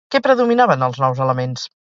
Què 0.13 0.21
predominava 0.27 0.79
en 0.79 0.87
els 0.87 1.03
nous 1.05 1.23
elements? 1.29 1.71